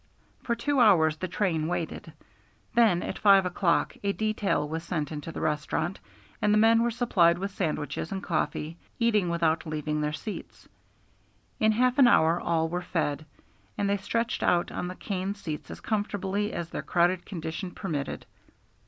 For 0.41 0.55
two 0.55 0.79
hours 0.79 1.17
the 1.17 1.27
train 1.27 1.67
waited. 1.67 2.11
Then, 2.73 3.03
at 3.03 3.19
five 3.19 3.45
o'clock, 3.45 3.95
a 4.03 4.13
detail 4.13 4.67
was 4.67 4.81
sent 4.83 5.11
into 5.11 5.31
the 5.31 5.41
restaurant, 5.41 5.99
and 6.41 6.51
the 6.51 6.57
men 6.57 6.81
were 6.81 6.89
supplied 6.89 7.37
with 7.37 7.51
sandwiches 7.51 8.11
and 8.11 8.23
coffee, 8.23 8.77
eating 8.97 9.29
without 9.29 9.67
leaving 9.67 10.01
their 10.01 10.11
seats. 10.11 10.67
In 11.59 11.73
half 11.73 11.99
an 11.99 12.07
hour 12.07 12.41
all 12.41 12.67
were 12.67 12.81
fed, 12.81 13.27
and 13.77 13.87
they 13.87 13.97
stretched 13.97 14.41
out 14.41 14.71
on 14.71 14.87
the 14.87 14.95
cane 14.95 15.35
seats 15.35 15.69
as 15.69 15.79
comfortably 15.81 16.51
as 16.51 16.71
their 16.71 16.81
crowded 16.81 17.23
condition 17.23 17.69
permitted. 17.69 18.25